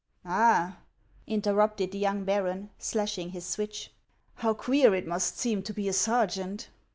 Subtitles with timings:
[0.25, 0.77] "All!"
[1.27, 3.91] interrupted the young baron, slashing his switch,"
[4.41, 6.69] how queer it must seem to be a sergeant."